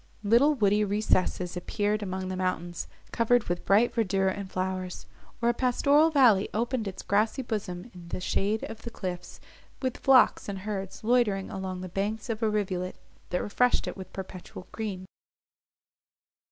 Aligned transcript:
Little 0.23 0.55
woody 0.55 0.83
recesses 0.83 1.55
appeared 1.55 2.01
among 2.01 2.29
the 2.29 2.35
mountains, 2.35 2.87
covered 3.11 3.43
with 3.43 3.65
bright 3.67 3.93
verdure 3.93 4.29
and 4.35 4.49
flowers; 4.51 5.05
or 5.43 5.49
a 5.49 5.53
pastoral 5.53 6.09
valley 6.09 6.49
opened 6.55 6.87
its 6.87 7.03
grassy 7.03 7.43
bosom 7.43 7.91
in 7.93 8.07
the 8.07 8.19
shade 8.19 8.63
of 8.63 8.81
the 8.81 8.89
cliffs, 8.89 9.39
with 9.79 9.97
flocks 9.97 10.49
and 10.49 10.57
herds 10.65 11.03
loitering 11.03 11.51
along 11.51 11.81
the 11.81 11.87
banks 11.87 12.31
of 12.31 12.41
a 12.41 12.49
rivulet, 12.49 12.95
that 13.29 13.43
refreshed 13.43 13.87
it 13.87 13.95
with 13.95 14.11
perpetual 14.11 14.65
green. 14.71 15.05